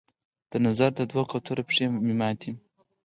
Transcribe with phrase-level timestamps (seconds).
[0.51, 2.51] د نظر د دوو کوترو پښې مې ماتي